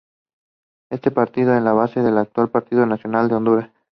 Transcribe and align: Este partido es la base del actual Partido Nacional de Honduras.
Este 0.89 1.11
partido 1.11 1.55
es 1.55 1.61
la 1.61 1.73
base 1.73 1.99
del 2.01 2.17
actual 2.17 2.49
Partido 2.49 2.87
Nacional 2.87 3.27
de 3.29 3.35
Honduras. 3.35 3.69